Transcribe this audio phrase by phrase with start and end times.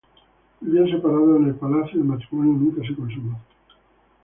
[0.61, 3.39] Vivían separados en el palacio y el matrimonio nunca se consumó.